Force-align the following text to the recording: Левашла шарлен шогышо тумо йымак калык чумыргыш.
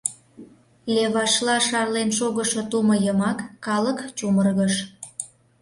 Левашла 0.93 1.55
шарлен 1.67 2.09
шогышо 2.17 2.61
тумо 2.71 2.95
йымак 3.05 3.39
калык 3.65 3.99
чумыргыш. 4.17 4.73